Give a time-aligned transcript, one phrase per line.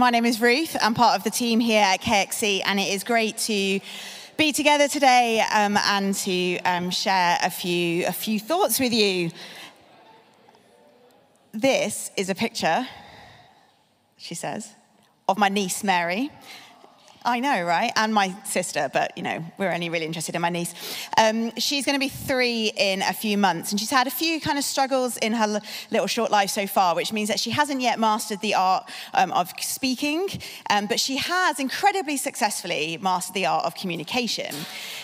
[0.00, 0.78] My name is Ruth.
[0.80, 3.80] I'm part of the team here at KXC, and it is great to
[4.38, 9.30] be together today um, and to um, share a few, a few thoughts with you.
[11.52, 12.88] This is a picture,
[14.16, 14.72] she says,
[15.28, 16.30] of my niece Mary.
[17.22, 17.92] I know, right?
[17.96, 20.74] And my sister, but you know, we're only really interested in my niece.
[21.18, 24.40] Um, she's going to be three in a few months, and she's had a few
[24.40, 25.60] kind of struggles in her
[25.90, 29.32] little short life so far, which means that she hasn't yet mastered the art um,
[29.32, 30.28] of speaking,
[30.70, 34.54] um, but she has incredibly successfully mastered the art of communication.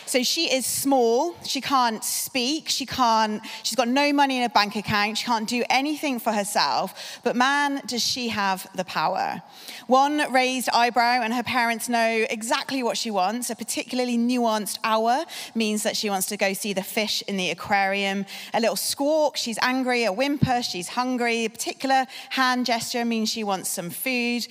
[0.06, 4.48] So she is small, she can't speak, she can't, she's got no money in a
[4.48, 9.42] bank account, she can't do anything for herself, but man, does she have the power.
[9.86, 13.50] One raised eyebrow, and her parents know exactly what she wants.
[13.50, 15.24] A particularly nuanced hour
[15.54, 18.26] means that she wants to go see the fish in the aquarium.
[18.54, 20.04] A little squawk, she's angry.
[20.04, 21.44] A whimper, she's hungry.
[21.44, 24.46] A particular hand gesture means she wants some food.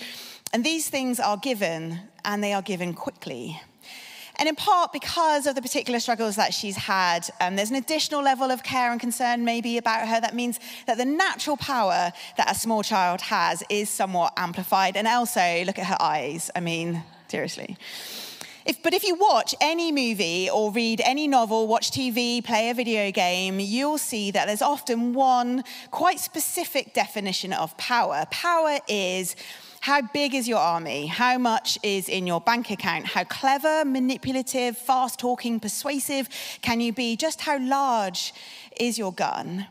[0.53, 3.59] And these things are given, and they are given quickly.
[4.37, 8.21] And in part because of the particular struggles that she's had, um, there's an additional
[8.21, 12.51] level of care and concern maybe about her that means that the natural power that
[12.51, 14.97] a small child has is somewhat amplified.
[14.97, 16.51] And also, look at her eyes.
[16.55, 17.03] I mean,
[17.35, 17.75] seriously.
[18.65, 22.73] If, but if you watch any movie or read any novel, watch TV, play a
[22.73, 28.25] video game, you'll see that there's often one quite specific definition of power.
[28.31, 29.35] Power is
[29.81, 31.07] how big is your army?
[31.07, 33.05] How much is in your bank account?
[33.05, 36.29] How clever, manipulative, fast talking, persuasive
[36.61, 37.17] can you be?
[37.17, 38.33] Just how large
[38.79, 39.67] is your gun?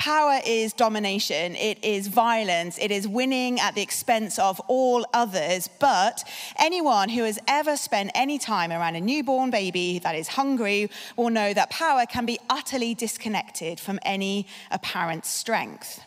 [0.00, 5.68] Power is domination, it is violence, it is winning at the expense of all others.
[5.78, 6.24] But
[6.58, 11.28] anyone who has ever spent any time around a newborn baby that is hungry will
[11.28, 16.00] know that power can be utterly disconnected from any apparent strength.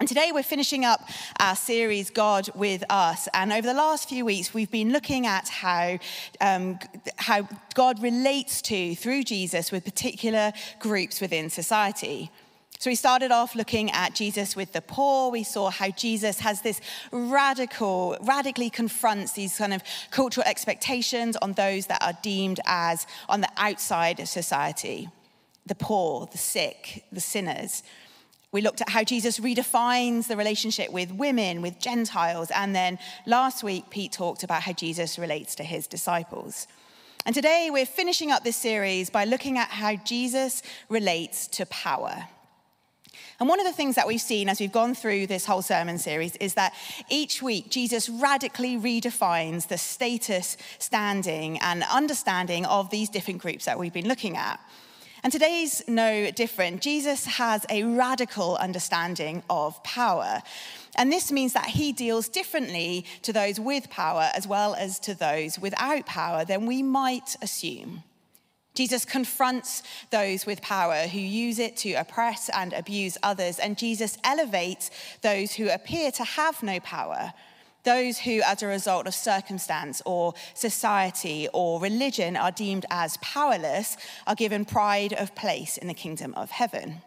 [0.00, 1.06] And today we're finishing up
[1.38, 3.28] our series, God with Us.
[3.34, 5.98] And over the last few weeks, we've been looking at how,
[6.40, 6.78] um,
[7.16, 12.30] how God relates to, through Jesus, with particular groups within society.
[12.82, 15.30] So we started off looking at Jesus with the poor.
[15.30, 16.80] We saw how Jesus has this
[17.12, 23.40] radical, radically confronts these kind of cultural expectations on those that are deemed as on
[23.40, 25.08] the outside of society
[25.64, 27.84] the poor, the sick, the sinners.
[28.50, 32.50] We looked at how Jesus redefines the relationship with women, with Gentiles.
[32.50, 36.66] And then last week, Pete talked about how Jesus relates to his disciples.
[37.26, 42.26] And today, we're finishing up this series by looking at how Jesus relates to power.
[43.42, 45.98] And one of the things that we've seen as we've gone through this whole sermon
[45.98, 46.72] series is that
[47.10, 53.80] each week Jesus radically redefines the status, standing, and understanding of these different groups that
[53.80, 54.60] we've been looking at.
[55.24, 56.82] And today's no different.
[56.82, 60.40] Jesus has a radical understanding of power.
[60.94, 65.16] And this means that he deals differently to those with power as well as to
[65.16, 68.04] those without power than we might assume.
[68.74, 74.16] Jesus confronts those with power who use it to oppress and abuse others, and Jesus
[74.24, 74.90] elevates
[75.20, 77.32] those who appear to have no power
[77.84, 83.96] those who, as a result of circumstance or society or religion, are deemed as powerless
[84.26, 87.02] are given pride of place in the kingdom of heaven.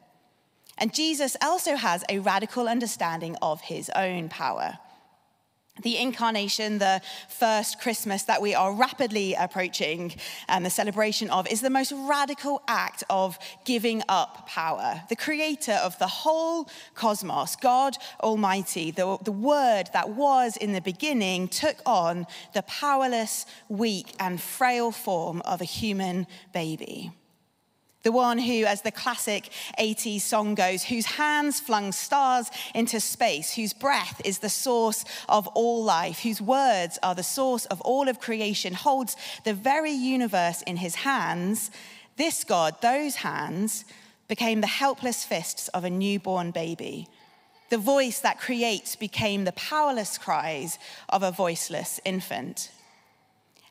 [0.78, 4.80] And Jesus also has a radical understanding of his own power.
[5.82, 10.14] The incarnation, the first Christmas that we are rapidly approaching
[10.48, 15.02] and the celebration of, is the most radical act of giving up power.
[15.10, 20.82] The creator of the whole cosmos, God Almighty, the, the word that was in the
[20.82, 27.12] beginning, took on the powerless, weak, and frail form of a human baby.
[28.06, 29.50] The one who, as the classic
[29.80, 35.48] 80s song goes, whose hands flung stars into space, whose breath is the source of
[35.48, 40.62] all life, whose words are the source of all of creation, holds the very universe
[40.68, 41.72] in his hands.
[42.16, 43.86] This God, those hands,
[44.28, 47.08] became the helpless fists of a newborn baby.
[47.72, 50.78] The voice that creates became the powerless cries
[51.10, 52.70] of a voiceless infant.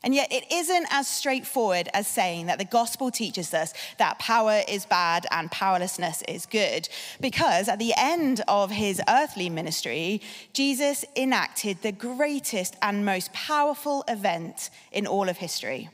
[0.05, 4.61] And yet, it isn't as straightforward as saying that the gospel teaches us that power
[4.67, 6.87] is bad and powerlessness is good.
[7.19, 10.21] Because at the end of his earthly ministry,
[10.53, 15.89] Jesus enacted the greatest and most powerful event in all of history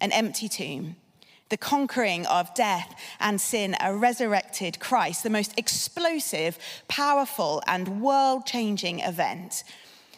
[0.00, 0.96] an empty tomb
[1.48, 6.58] the conquering of death and sin, a resurrected Christ, the most explosive,
[6.88, 9.62] powerful, and world changing event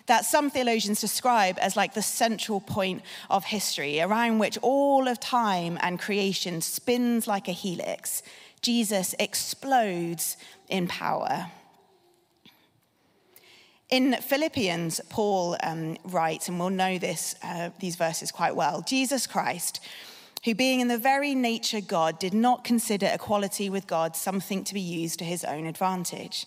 [0.06, 5.18] that some theologians describe as like the central point of history, around which all of
[5.20, 8.22] time and creation spins like a helix.
[8.60, 10.36] Jesus explodes
[10.68, 11.46] in power.
[13.90, 19.26] In Philippians, Paul um, writes, and we'll know this, uh, these verses quite well Jesus
[19.26, 19.80] Christ,
[20.44, 24.74] who being in the very nature God, did not consider equality with God something to
[24.74, 26.46] be used to his own advantage.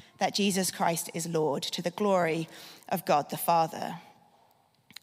[0.21, 2.47] that Jesus Christ is Lord to the glory
[2.89, 3.95] of God the Father.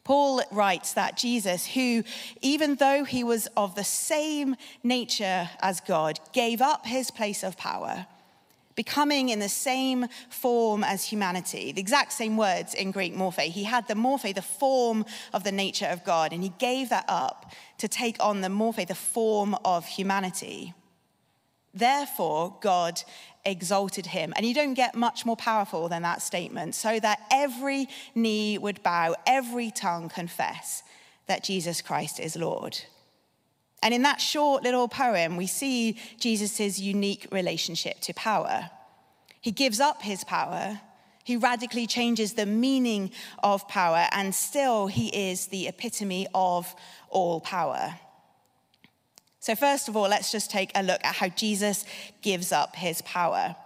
[0.04, 2.04] Paul writes that Jesus, who,
[2.40, 4.54] even though he was of the same
[4.84, 8.06] nature as God, gave up his place of power
[8.76, 11.72] becoming in the same form as humanity.
[11.72, 13.40] The exact same words in Greek, morphe.
[13.40, 17.06] He had the morphe, the form of the nature of God, and he gave that
[17.08, 20.74] up to take on the morphe, the form of humanity.
[21.74, 23.02] Therefore, God
[23.44, 24.32] exalted him.
[24.36, 28.82] And you don't get much more powerful than that statement, so that every knee would
[28.82, 30.82] bow, every tongue confess
[31.26, 32.78] that Jesus Christ is Lord.
[33.82, 38.70] And in that short little poem, we see Jesus' unique relationship to power.
[39.40, 40.80] He gives up his power,
[41.22, 43.10] he radically changes the meaning
[43.42, 46.74] of power, and still he is the epitome of
[47.10, 47.94] all power.
[49.48, 51.86] So, first of all, let's just take a look at how Jesus
[52.20, 53.56] gives up his power.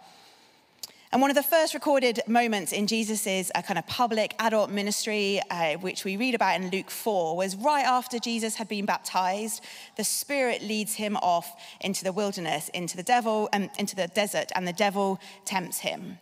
[1.11, 5.41] And one of the first recorded moments in Jesus' uh, kind of public adult ministry,
[5.51, 9.65] uh, which we read about in Luke 4, was right after Jesus had been baptized.
[9.97, 14.53] The Spirit leads him off into the wilderness, into the devil, um, into the desert,
[14.55, 16.19] and the devil tempts him.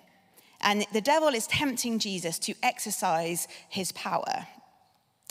[0.63, 4.47] And the devil is tempting Jesus to exercise his power.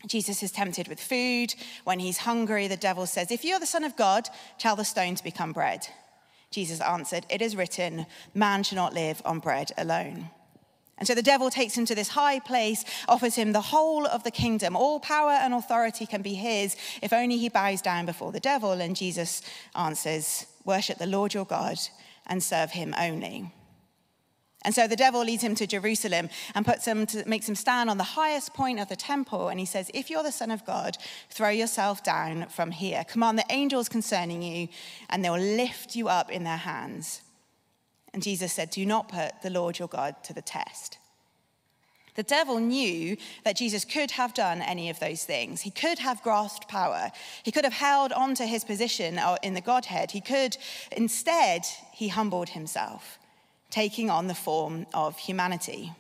[0.07, 1.54] Jesus is tempted with food.
[1.84, 5.16] When he's hungry, the devil says, If you're the Son of God, tell the stone
[5.16, 5.88] to become bread.
[6.51, 10.30] Jesus answered, It is written, man shall not live on bread alone.
[10.98, 14.24] And so the devil takes him to this high place, offers him the whole of
[14.24, 14.75] the kingdom.
[14.75, 18.74] All power and authority can be his if only he bows down before the devil.
[18.74, 19.42] And Jesus
[19.75, 21.80] answers, Worship the Lord your God
[22.28, 23.54] and serve him only.
[24.65, 27.89] And so the devil leads him to Jerusalem and puts him to, makes him stand
[27.89, 29.47] on the highest point of the temple.
[29.47, 30.97] And he says, If you're the Son of God,
[31.29, 33.06] throw yourself down from here.
[33.06, 34.67] Command the angels concerning you,
[35.09, 37.21] and they will lift you up in their hands.
[38.13, 40.97] And Jesus said, Do not put the Lord your God to the test.
[42.15, 43.15] The devil knew
[43.45, 45.61] that Jesus could have done any of those things.
[45.61, 47.11] He could have grasped power.
[47.44, 50.11] He could have held on to his position uh, in the Godhead.
[50.11, 50.57] He could,
[50.91, 53.19] instead, he humbled himself
[53.69, 55.94] taking on the form of humanity.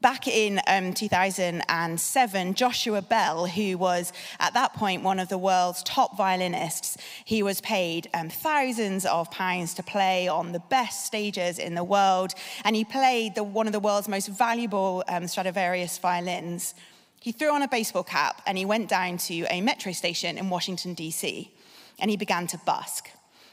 [0.00, 5.82] Back in um, 2007, Joshua Bell, who was at that point one of the world's
[5.82, 6.96] top violinists,
[7.26, 11.84] he was paid um, thousands of pounds to play on the best stages in the
[11.84, 12.32] world,
[12.64, 16.74] and he played the, one of the world's most valuable um, Stradivarius violins.
[17.20, 20.48] He threw on a baseball cap and he went down to a metro station in
[20.48, 21.52] Washington, D.C.,
[21.98, 23.10] and he began to busk.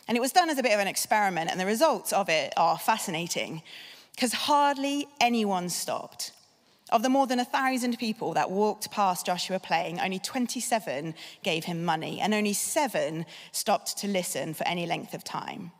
[0.08, 2.54] And it was done as a bit of an experiment, and the results of it
[2.56, 3.62] are fascinating
[4.16, 6.32] because hardly anyone stopped.
[6.90, 11.66] Of the more than a thousand people that walked past Joshua playing, only 27 gave
[11.66, 15.72] him money, and only seven stopped to listen for any length of time.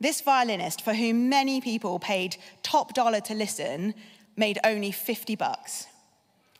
[0.00, 3.94] This violinist, for whom many people paid top dollar to listen,
[4.36, 5.88] made only 50 bucks.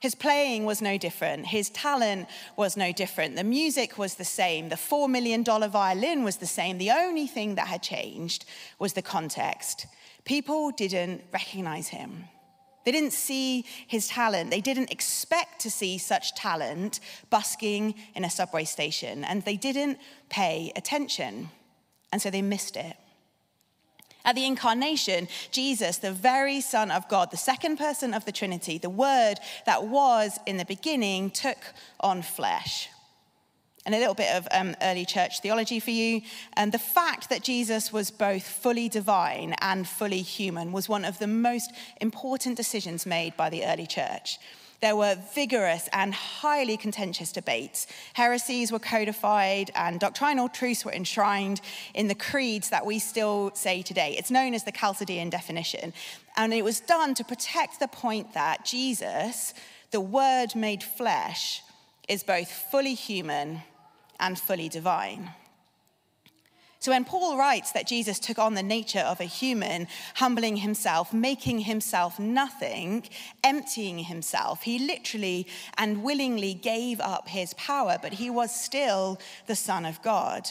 [0.00, 1.46] His playing was no different.
[1.46, 3.34] His talent was no different.
[3.34, 4.68] The music was the same.
[4.68, 6.78] The $4 million violin was the same.
[6.78, 8.44] The only thing that had changed
[8.78, 9.86] was the context.
[10.24, 12.24] People didn't recognize him.
[12.84, 14.50] They didn't see his talent.
[14.50, 19.24] They didn't expect to see such talent busking in a subway station.
[19.24, 19.98] And they didn't
[20.30, 21.50] pay attention.
[22.12, 22.96] And so they missed it.
[24.28, 28.76] At the incarnation, Jesus, the very Son of God, the second person of the Trinity,
[28.76, 31.56] the Word that was in the beginning, took
[32.00, 32.90] on flesh.
[33.86, 36.20] And a little bit of um, early church theology for you.
[36.58, 41.18] And the fact that Jesus was both fully divine and fully human was one of
[41.18, 44.38] the most important decisions made by the early church.
[44.80, 47.88] There were vigorous and highly contentious debates.
[48.14, 51.60] Heresies were codified, and doctrinal truths were enshrined
[51.94, 54.14] in the creeds that we still say today.
[54.16, 55.92] It's known as the Chalcedonian definition.
[56.36, 59.52] And it was done to protect the point that Jesus,
[59.90, 61.62] the Word made flesh,
[62.08, 63.62] is both fully human
[64.20, 65.30] and fully divine.
[66.80, 71.12] So when Paul writes that Jesus took on the nature of a human, humbling himself,
[71.12, 73.08] making himself nothing,
[73.42, 79.56] emptying himself, he literally and willingly gave up his power, but he was still the
[79.56, 80.48] Son of God.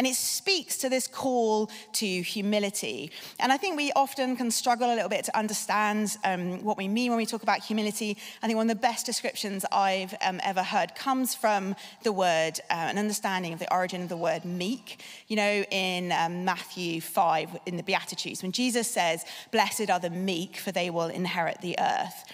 [0.00, 3.12] And it speaks to this call to humility.
[3.38, 6.88] And I think we often can struggle a little bit to understand um, what we
[6.88, 8.16] mean when we talk about humility.
[8.42, 12.60] I think one of the best descriptions I've um, ever heard comes from the word,
[12.70, 15.04] uh, an understanding of the origin of the word meek.
[15.28, 20.08] You know, in um, Matthew 5, in the Beatitudes, when Jesus says, Blessed are the
[20.08, 22.24] meek, for they will inherit the earth.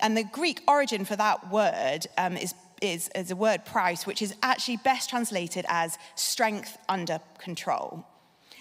[0.00, 2.52] And the Greek origin for that word um, is
[2.82, 8.04] is, is a word praus, which is actually best translated as strength under control.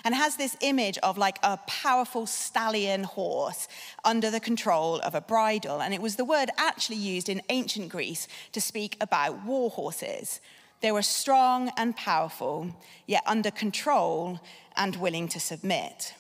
[0.04, 3.68] And has this image of like a powerful stallion horse
[4.04, 5.82] under the control of a bridle.
[5.82, 10.42] And it was the word actually used in ancient Greece to speak about war horses.
[10.82, 12.75] They were strong and powerful,
[13.06, 14.40] yet under control
[14.75, 16.16] and willing to submit.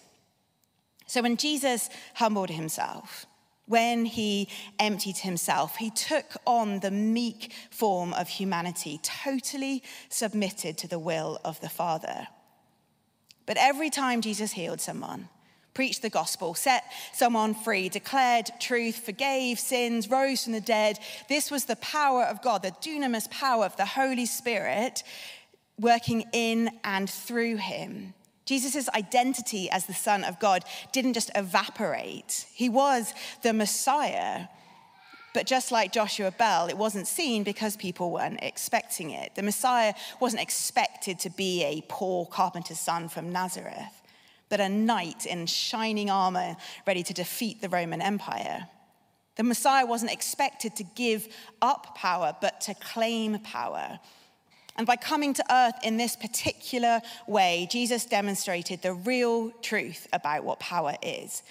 [1.07, 3.25] So when Jesus humbled himself,
[3.65, 4.49] when he
[4.79, 11.39] emptied himself, he took on the meek form of humanity, totally submitted to the will
[11.45, 12.27] of the Father.
[13.45, 15.29] But every time Jesus healed someone,
[15.73, 20.99] preached the gospel, set someone free, declared truth, forgave sins, rose from the dead,
[21.29, 25.03] this was the power of God, the dunamis power of the Holy Spirit
[25.79, 28.13] working in and through him
[28.45, 34.47] Jesus' identity as the Son of God didn't just evaporate, he was the Messiah.
[35.33, 39.33] But just like Joshua Bell, it wasn't seen because people weren't expecting it.
[39.35, 44.01] The Messiah wasn't expected to be a poor carpenter's son from Nazareth,
[44.49, 48.67] but a knight in shining armor ready to defeat the Roman Empire.
[49.37, 51.29] The Messiah wasn't expected to give
[51.61, 53.99] up power, but to claim power.
[54.77, 60.43] And by coming to earth in this particular way, Jesus demonstrated the real truth about
[60.43, 61.43] what power is.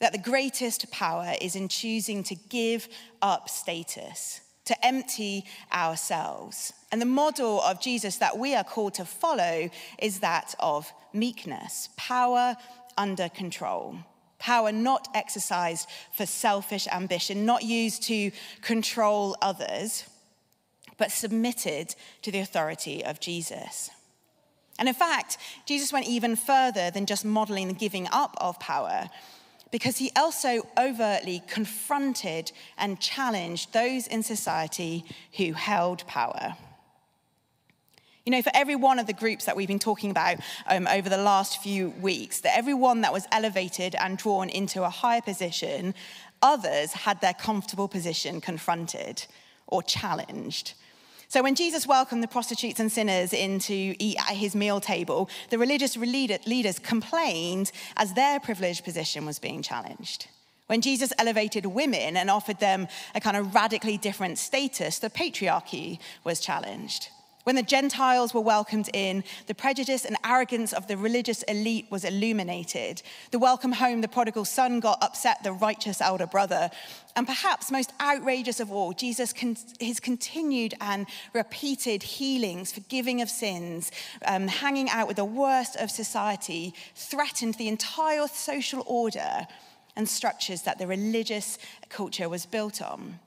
[0.00, 2.88] That the greatest power is in choosing to give
[3.22, 6.72] up status, to empty ourselves.
[6.92, 11.88] And the model of Jesus that we are called to follow is that of meekness,
[11.96, 12.56] power
[12.98, 13.96] under control.
[14.38, 20.04] Power not exercised for selfish ambition, not used to control others
[20.98, 23.90] but submitted to the authority of Jesus.
[24.78, 29.08] And in fact, Jesus went even further than just modeling the giving up of power,
[29.72, 35.04] because he also overtly confronted and challenged those in society
[35.36, 36.56] who held power.
[38.24, 41.08] You know, for every one of the groups that we've been talking about um, over
[41.08, 45.20] the last few weeks, that every one that was elevated and drawn into a higher
[45.20, 45.94] position,
[46.42, 49.24] others had their comfortable position confronted
[49.68, 50.74] or challenged.
[51.28, 55.28] So when Jesus welcomed the prostitutes and sinners in to eat at his meal table,
[55.50, 60.28] the religious leaders complained as their privileged position was being challenged.
[60.68, 65.98] When Jesus elevated women and offered them a kind of radically different status, the patriarchy
[66.24, 67.10] was challenged.
[67.46, 72.04] When the Gentiles were welcomed in, the prejudice and arrogance of the religious elite was
[72.04, 73.02] illuminated.
[73.30, 76.70] The welcome home, the prodigal son got upset the righteous elder brother.
[77.14, 79.32] And perhaps most outrageous of all, Jesus,
[79.78, 83.92] his continued and repeated healings, forgiving of sins,
[84.24, 89.46] um, hanging out with the worst of society, threatened the entire social order
[89.94, 91.60] and structures that the religious
[91.90, 93.20] culture was built on.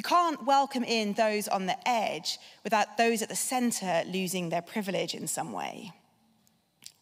[0.00, 4.62] You can't welcome in those on the edge without those at the center losing their
[4.62, 5.92] privilege in some way.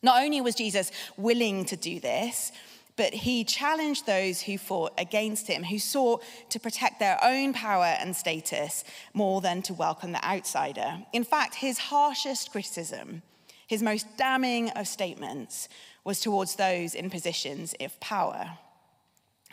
[0.03, 2.51] Not only was Jesus willing to do this,
[2.97, 7.85] but he challenged those who fought against him, who sought to protect their own power
[7.85, 8.83] and status
[9.15, 10.99] more than to welcome the outsider.
[11.13, 13.23] In fact, his harshest criticism,
[13.69, 15.69] his most damning of statements,
[16.03, 18.59] was towards those in positions of power.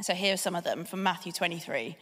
[0.02, 1.96] So here are some of them from Matthew 23.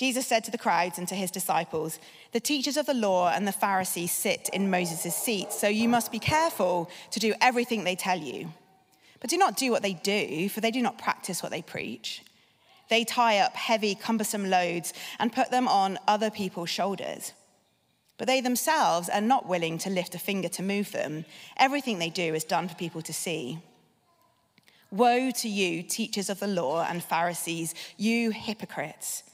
[0.00, 1.98] Jesus said to the crowds and to his disciples,
[2.32, 6.10] The teachers of the law and the Pharisees sit in Moses' seat, so you must
[6.10, 8.50] be careful to do everything they tell you.
[9.20, 12.22] But do not do what they do, for they do not practice what they preach.
[12.88, 17.34] They tie up heavy, cumbersome loads and put them on other people's shoulders.
[18.16, 21.26] But they themselves are not willing to lift a finger to move them.
[21.58, 23.58] Everything they do is done for people to see.
[24.90, 29.24] Woe to you, teachers of the law and Pharisees, you hypocrites!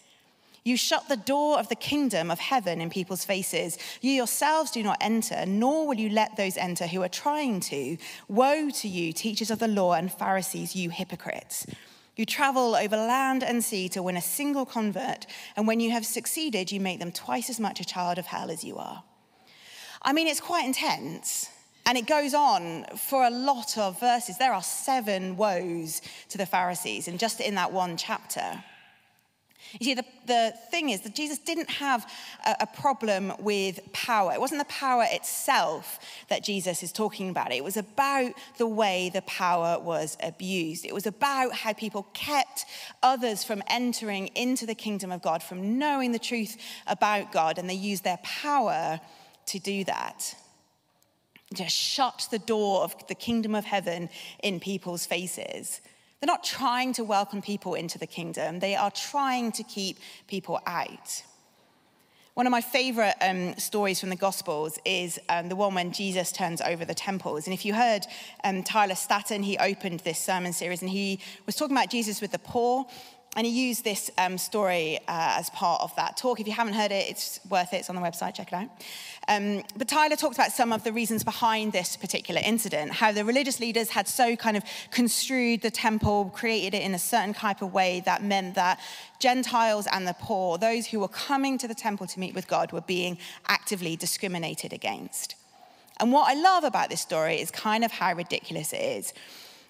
[0.66, 3.78] You shut the door of the kingdom of heaven in people's faces.
[4.00, 7.96] You yourselves do not enter, nor will you let those enter who are trying to.
[8.26, 11.66] Woe to you, teachers of the law and Pharisees, you hypocrites!
[12.16, 16.04] You travel over land and sea to win a single convert, and when you have
[16.04, 19.04] succeeded, you make them twice as much a child of hell as you are.
[20.02, 21.48] I mean, it's quite intense.
[21.84, 24.38] And it goes on for a lot of verses.
[24.38, 28.64] There are seven woes to the Pharisees, and just in that one chapter.
[29.78, 32.10] You see, the, the thing is that Jesus didn't have
[32.44, 34.32] a, a, problem with power.
[34.32, 37.52] It wasn't the power itself that Jesus is talking about.
[37.52, 40.84] It was about the way the power was abused.
[40.84, 42.64] It was about how people kept
[43.02, 46.56] others from entering into the kingdom of God, from knowing the truth
[46.86, 49.00] about God, and they used their power
[49.46, 50.34] to do that.
[51.54, 54.08] Just shut the door of the kingdom of heaven
[54.42, 55.80] in people's faces.
[56.20, 60.60] They're not trying to welcome people into the kingdom, they are trying to keep people
[60.66, 61.22] out.
[62.36, 66.30] One of my favorite um, stories from the Gospels is um, the one when Jesus
[66.30, 67.46] turns over the temples.
[67.46, 68.02] And if you heard
[68.44, 72.32] um, Tyler Staton, he opened this sermon series and he was talking about Jesus with
[72.32, 72.84] the poor.
[73.36, 76.40] And he used this um, story uh, as part of that talk.
[76.40, 77.76] If you haven't heard it, it's worth it.
[77.76, 78.70] It's on the website, check it out.
[79.28, 83.26] Um, but Tyler talked about some of the reasons behind this particular incident, how the
[83.26, 87.60] religious leaders had so kind of construed the temple, created it in a certain type
[87.60, 88.80] of way that meant that
[89.18, 92.72] Gentiles and the poor, those who were coming to the temple to meet with God,
[92.72, 95.34] were being actively discriminated against.
[95.98, 99.12] And what I love about this story is kind of how ridiculous it is.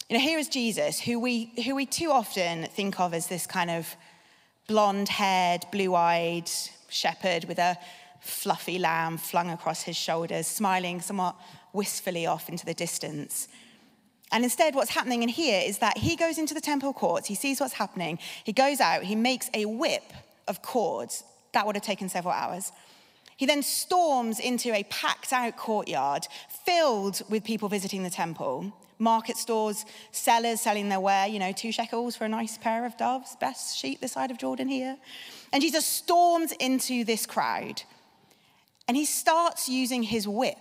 [0.09, 3.45] You know, here is Jesus, who we, who we too often think of as this
[3.45, 3.97] kind of
[4.69, 6.49] blonde haired, blue eyed
[6.89, 7.77] shepherd with a
[8.21, 11.35] fluffy lamb flung across his shoulders, smiling somewhat
[11.73, 13.49] wistfully off into the distance.
[14.31, 17.35] And instead, what's happening in here is that he goes into the temple courts, he
[17.35, 20.13] sees what's happening, he goes out, he makes a whip
[20.47, 21.25] of cords.
[21.53, 22.71] That would have taken several hours.
[23.37, 26.29] He then storms into a packed out courtyard
[26.65, 31.73] filled with people visiting the temple market stores, sellers selling their ware, you know, two
[31.73, 34.97] shekels for a nice pair of doves, best sheep this side of Jordan here.
[35.53, 37.83] And Jesus storms into this crowd
[38.89, 40.59] and he starts using his whip.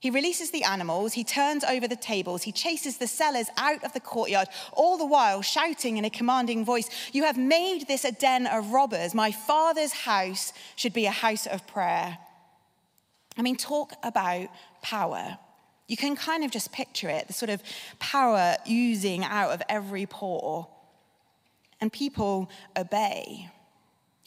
[0.00, 3.94] He releases the animals, he turns over the tables, he chases the sellers out of
[3.94, 8.12] the courtyard, all the while shouting in a commanding voice, You have made this a
[8.12, 9.14] den of robbers.
[9.14, 12.18] My father's house should be a house of prayer.
[13.38, 14.48] I mean, talk about
[14.82, 15.38] power.
[15.86, 17.62] You can kind of just picture it the sort of
[17.98, 20.68] power oozing out of every pore.
[21.80, 23.50] And people obey.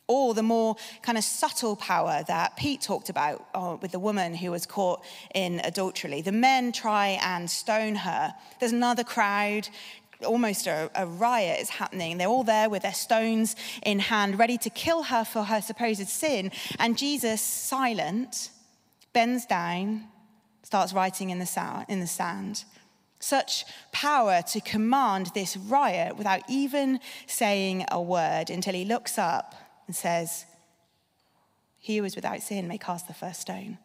[0.08, 4.36] Or the more kind of subtle power that Pete talked about oh, with the woman
[4.36, 6.22] who was caught in adultery.
[6.22, 8.34] The men try and stone her.
[8.60, 9.68] There's another crowd
[10.26, 12.18] almost a, a, riot is happening.
[12.18, 16.08] They're all there with their stones in hand, ready to kill her for her supposed
[16.08, 16.52] sin.
[16.80, 18.50] And Jesus, silent,
[19.14, 20.06] bends down,
[20.68, 22.66] starts writing in the, in the sand.
[23.20, 29.56] Such power to command this riot without even saying a word until he looks up
[29.88, 30.46] and says,
[31.80, 33.78] He who is without sin may cast the first stone.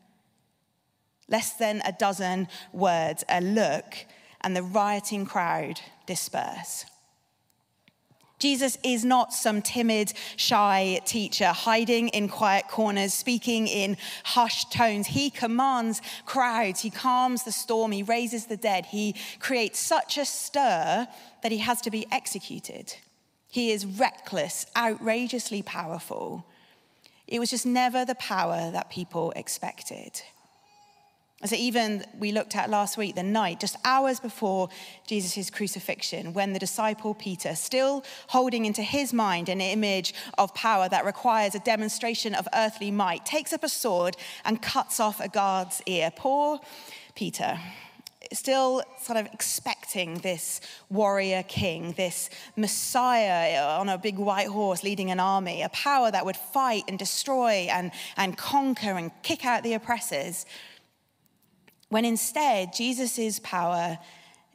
[1.28, 3.94] Less than a dozen words, a look,
[4.40, 6.84] and the rioting crowd disperse.
[8.42, 15.06] Jesus is not some timid, shy teacher hiding in quiet corners, speaking in hushed tones.
[15.06, 20.24] He commands crowds, he calms the storm, he raises the dead, he creates such a
[20.24, 21.06] stir
[21.44, 22.96] that he has to be executed.
[23.46, 26.44] He is reckless, outrageously powerful.
[27.28, 30.20] It was just never the power that people expected.
[31.44, 34.68] So, even we looked at last week, the night, just hours before
[35.08, 40.88] Jesus' crucifixion, when the disciple Peter, still holding into his mind an image of power
[40.88, 45.28] that requires a demonstration of earthly might, takes up a sword and cuts off a
[45.28, 46.12] guard's ear.
[46.14, 46.60] Poor
[47.16, 47.58] Peter,
[48.32, 55.10] still sort of expecting this warrior king, this Messiah on a big white horse leading
[55.10, 59.62] an army, a power that would fight and destroy and, and conquer and kick out
[59.62, 60.46] the oppressors
[61.92, 63.98] when instead Jesus' power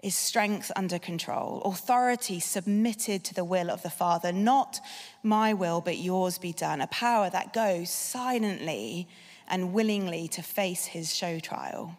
[0.02, 4.80] is strength under control, authority submitted to the will of the Father, not
[5.21, 9.08] my will, but yours be done, a power that goes silently
[9.47, 11.95] and willingly to face his show trial.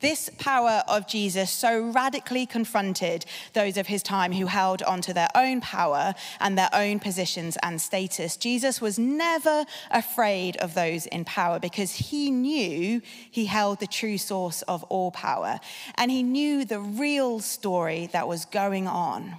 [0.00, 5.30] This power of Jesus so radically confronted those of his time who held onto their
[5.34, 8.36] own power and their own positions and status.
[8.36, 14.18] Jesus was never afraid of those in power because he knew he held the true
[14.18, 15.60] source of all power
[15.94, 19.36] and he knew the real story that was going on.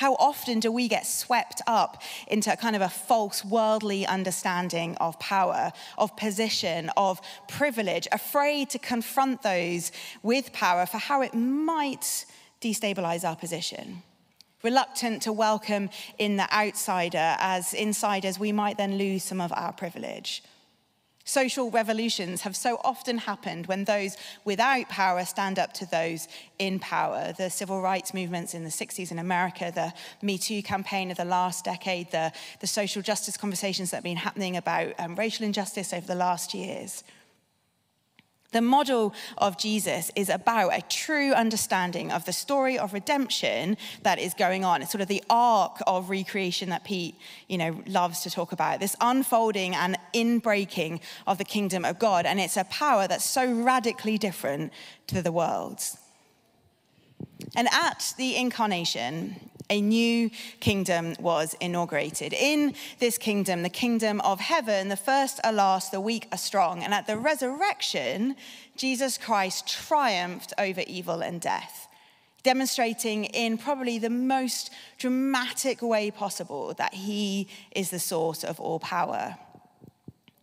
[0.00, 5.18] How often do we get swept up into kind of a false worldly understanding of
[5.18, 12.24] power, of position, of privilege, afraid to confront those with power for how it might
[12.62, 14.02] destabilize our position?
[14.62, 19.74] Reluctant to welcome in the outsider, as insiders, we might then lose some of our
[19.74, 20.42] privilege.
[21.30, 26.26] Social revolutions have so often happened when those without power stand up to those
[26.58, 27.32] in power.
[27.38, 29.92] The civil rights movements in the 60s in America, the
[30.26, 34.16] Me Too campaign of the last decade, the, the social justice conversations that have been
[34.16, 37.04] happening about um, racial injustice over the last years.
[38.52, 44.18] The model of Jesus is about a true understanding of the story of redemption that
[44.18, 44.82] is going on.
[44.82, 47.14] It's sort of the arc of recreation that Pete,
[47.48, 48.80] you know, loves to talk about.
[48.80, 53.50] This unfolding and inbreaking of the kingdom of God, and it's a power that's so
[53.52, 54.72] radically different
[55.06, 55.96] to the world's.
[57.54, 62.34] And at the incarnation, a new kingdom was inaugurated.
[62.34, 66.82] In this kingdom, the kingdom of heaven, the first are last, the weak are strong.
[66.82, 68.34] And at the resurrection,
[68.76, 71.88] Jesus Christ triumphed over evil and death,
[72.42, 78.80] demonstrating in probably the most dramatic way possible that he is the source of all
[78.80, 79.36] power.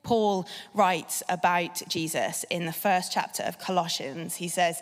[0.04, 4.36] Paul writes about Jesus in the first chapter of Colossians.
[4.36, 4.82] He says,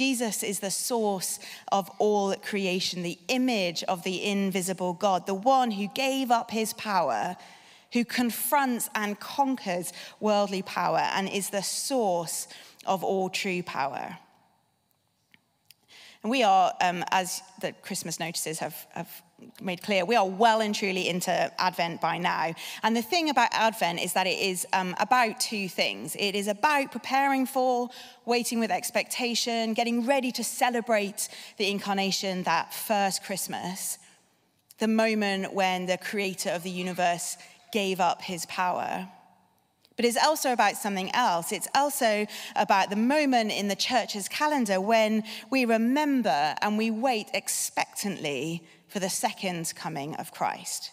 [0.00, 1.38] Jesus is the source
[1.70, 6.72] of all creation, the image of the invisible God, the one who gave up his
[6.72, 7.36] power,
[7.92, 12.48] who confronts and conquers worldly power, and is the source
[12.86, 14.16] of all true power.
[16.22, 19.22] And we are, um, as the Christmas notices have, have
[19.62, 22.54] made clear, we are well and truly into Advent by now.
[22.82, 26.46] And the thing about Advent is that it is um, about two things it is
[26.46, 27.88] about preparing for,
[28.26, 33.98] waiting with expectation, getting ready to celebrate the incarnation that first Christmas,
[34.78, 37.38] the moment when the creator of the universe
[37.72, 39.08] gave up his power.
[40.00, 41.52] But it's also about something else.
[41.52, 47.28] It's also about the moment in the church's calendar when we remember and we wait
[47.34, 50.90] expectantly for the second coming of Christ.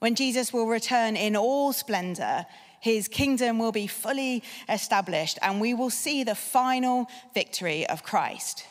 [0.00, 2.44] When Jesus will return in all splendor,
[2.78, 8.66] his kingdom will be fully established, and we will see the final victory of Christ.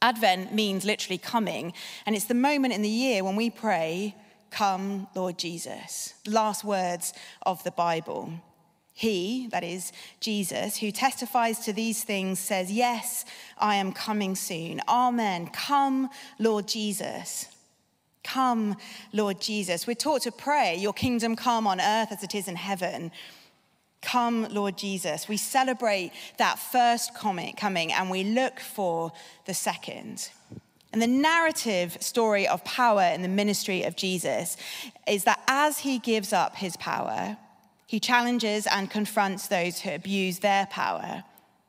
[0.00, 1.72] Advent means literally coming,
[2.06, 4.14] and it's the moment in the year when we pray,
[4.50, 6.14] Come, Lord Jesus.
[6.26, 8.32] Last words of the Bible.
[8.92, 13.26] He, that is Jesus, who testifies to these things, says, Yes,
[13.58, 14.80] I am coming soon.
[14.88, 15.48] Amen.
[15.48, 17.48] Come, Lord Jesus.
[18.24, 18.76] Come,
[19.12, 19.86] Lord Jesus.
[19.86, 23.12] We're taught to pray, Your kingdom come on earth as it is in heaven.
[24.00, 25.28] Come, Lord Jesus.
[25.28, 29.12] We celebrate that first coming and we look for
[29.44, 30.30] the second.
[30.96, 34.56] And the narrative story of power in the ministry of Jesus
[35.06, 37.36] is that as he gives up his power,
[37.86, 41.22] he challenges and confronts those who abuse their power.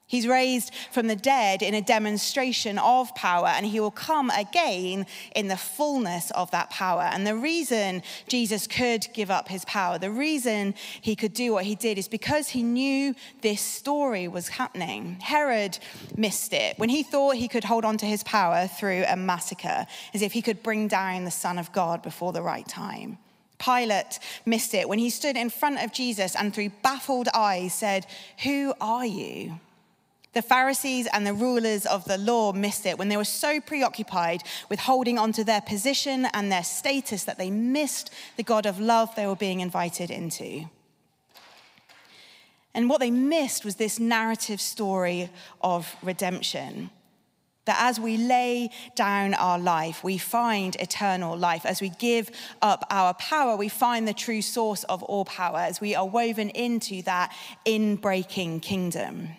[0.09, 5.05] He's raised from the dead in a demonstration of power, and he will come again
[5.35, 7.01] in the fullness of that power.
[7.01, 11.65] And the reason Jesus could give up his power, the reason he could do what
[11.65, 15.17] he did, is because he knew this story was happening.
[15.19, 15.77] Herod
[16.15, 19.85] missed it when he thought he could hold on to his power through a massacre,
[20.13, 23.17] as if he could bring down the Son of God before the right time.
[23.59, 28.05] Pilate missed it when he stood in front of Jesus and through baffled eyes said,
[28.43, 29.59] Who are you?
[30.33, 34.43] The Pharisees and the rulers of the law missed it when they were so preoccupied
[34.69, 39.15] with holding onto their position and their status that they missed the God of love
[39.15, 40.69] they were being invited into.
[42.75, 46.91] And what they missed was this narrative story of redemption
[47.65, 51.65] that as we lay down our life, we find eternal life.
[51.65, 55.81] As we give up our power, we find the true source of all power as
[55.81, 57.35] we are woven into that
[57.65, 59.29] in-breaking kingdom.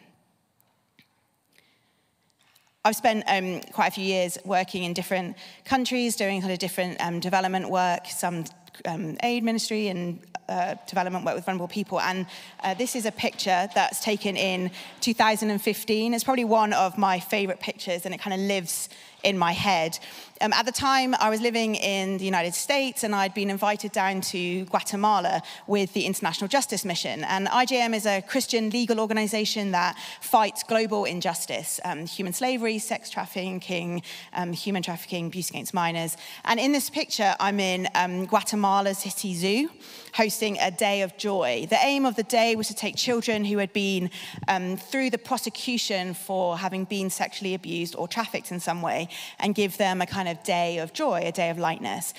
[2.88, 6.98] I've spent um, quite a few years working in different countries, doing kind of different
[7.03, 8.44] um, development work, some
[8.87, 12.01] um, aid ministry and uh, development work with vulnerable people.
[12.01, 12.24] And
[12.64, 14.70] uh, this is a picture that's taken in
[15.03, 16.14] 2015.
[16.14, 18.88] It's probably one of my favorite pictures, and it kind of lives
[19.22, 19.98] in my head.
[20.40, 23.90] Um, at the time, I was living in the United States and I'd been invited
[23.90, 27.24] down to Guatemala with the International Justice Mission.
[27.24, 33.11] And IJM is a Christian legal organization that fights global injustice um, human slavery, sex
[33.11, 36.16] trafficking, um, human trafficking, abuse against minors.
[36.44, 39.70] And in this picture, I'm in um, Guatemala City Zoo
[40.14, 41.66] hosting a day of joy.
[41.68, 44.11] The aim of the day was to take children who had been
[44.46, 49.55] um, through the prosecution for having been sexually abused or trafficked in some way and
[49.55, 52.14] give them a kind of day of joy, a day of lightness.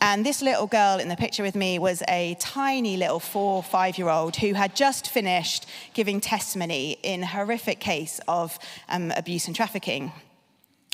[0.00, 3.98] And this little girl in the picture with me was a tiny little four, five
[3.98, 9.46] year old who had just finished giving testimony in a horrific case of um, abuse
[9.46, 10.12] and trafficking.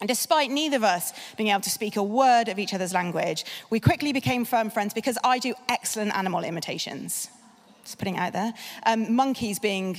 [0.01, 3.45] And despite neither of us being able to speak a word of each other's language,
[3.69, 7.29] we quickly became firm friends because I do excellent animal imitations.
[7.83, 8.53] Just putting out there.
[8.87, 9.97] Um, monkeys being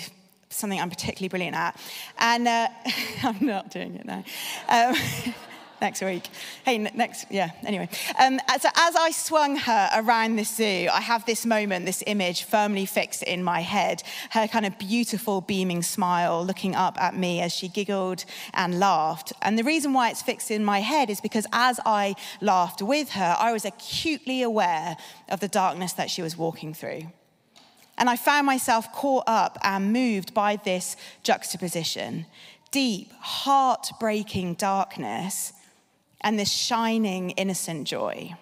[0.49, 1.79] something I'm particularly brilliant at.
[2.17, 2.69] And uh,
[3.23, 4.23] I'm not doing it now.
[4.67, 4.95] Um,
[5.81, 6.29] next week.
[6.65, 7.89] Hey, next, yeah, anyway.
[8.19, 12.43] Um, so as I swung her around the zoo, I have this moment, this image
[12.43, 14.03] firmly fixed in my head.
[14.31, 19.33] Her kind of beautiful, beaming smile looking up at me as she giggled and laughed.
[19.41, 23.11] And the reason why it's fixed in my head is because as I laughed with
[23.11, 24.97] her, I was acutely aware
[25.29, 27.03] of the darkness that she was walking through.
[27.97, 32.25] And I found myself caught up and moved by this juxtaposition
[32.71, 35.53] deep, heartbreaking darkness
[36.21, 38.35] and this shining, innocent joy.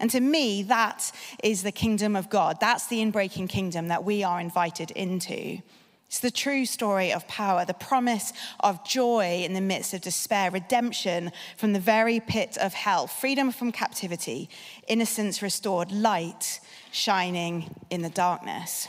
[0.00, 1.10] And to me, that
[1.42, 2.58] is the kingdom of God.
[2.60, 5.60] That's the inbreaking kingdom that we are invited into.
[6.06, 10.50] It's the true story of power, the promise of joy in the midst of despair,
[10.50, 14.48] redemption from the very pit of hell, freedom from captivity,
[14.86, 16.60] innocence restored, light
[16.92, 18.88] shining in the darkness.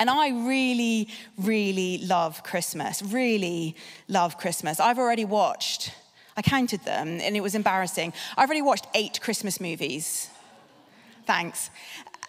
[0.00, 3.76] And I really, really love Christmas, really
[4.08, 4.80] love Christmas.
[4.80, 5.92] I've already watched
[6.36, 8.12] I counted them and it was embarrassing.
[8.36, 10.28] I've already watched eight Christmas movies.
[11.26, 11.70] Thanks.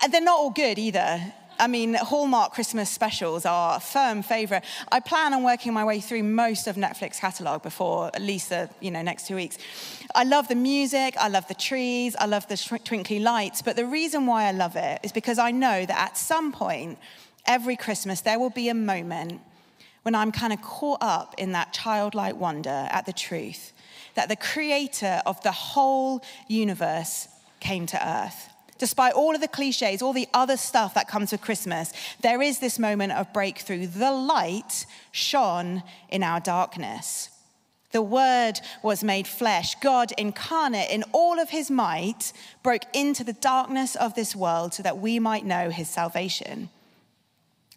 [0.02, 1.34] And they're not all good either.
[1.58, 4.64] I mean, Hallmark Christmas specials are a firm favourite.
[4.92, 8.70] I plan on working my way through most of Netflix catalogue before at least the
[8.82, 9.58] you know next two weeks.
[10.14, 13.62] I love the music, I love the trees, I love the twinkly lights.
[13.62, 16.98] But the reason why I love it is because I know that at some point,
[17.46, 19.42] every Christmas, there will be a moment
[20.04, 23.72] when I'm kind of caught up in that childlike wonder at the truth
[24.16, 27.28] that the creator of the whole universe
[27.60, 28.50] came to earth.
[28.78, 32.60] Despite all of the cliches, all the other stuff that comes with Christmas, there is
[32.60, 33.88] this moment of breakthrough.
[33.88, 37.30] The light shone in our darkness.
[37.92, 39.76] The Word was made flesh.
[39.76, 44.84] God, incarnate in all of his might, broke into the darkness of this world so
[44.84, 46.70] that we might know his salvation.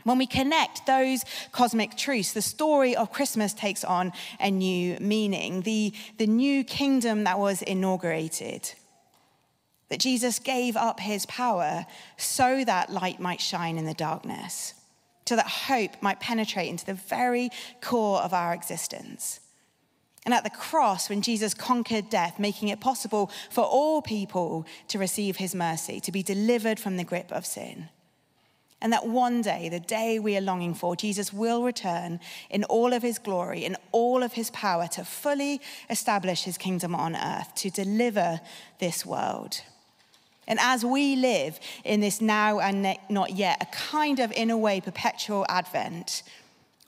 [0.08, 5.60] When we connect those cosmic truths, the story of Christmas takes on a new meaning,
[5.60, 8.72] the, the new kingdom that was inaugurated.
[9.90, 11.84] That Jesus gave up his power
[12.16, 14.72] so that light might shine in the darkness,
[15.26, 17.50] so that hope might penetrate into the very
[17.82, 19.40] core of our existence.
[20.24, 24.98] And at the cross, when Jesus conquered death, making it possible for all people to
[24.98, 27.90] receive his mercy, to be delivered from the grip of sin.
[28.80, 32.92] And that one day, the day we are longing for, Jesus will return in all
[32.92, 35.60] of his glory, in all of his power to fully
[35.90, 38.40] establish his kingdom on earth, to deliver
[38.78, 39.62] this world.
[40.46, 44.56] And as we live in this now and not yet, a kind of, in a
[44.56, 46.22] way, perpetual advent,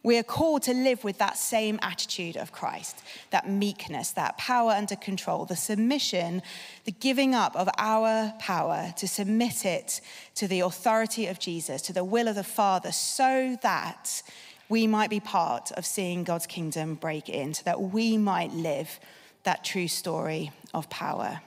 [0.02, 4.70] we are called to live with that same attitude of Christ, that meekness, that power
[4.70, 6.42] under control, the submission,
[6.84, 10.00] the giving up of our power to submit it
[10.36, 14.22] to the authority of Jesus, to the will of the Father, so that
[14.70, 18.98] we might be part of seeing God's kingdom break in, so that we might live
[19.42, 21.40] that true story of power.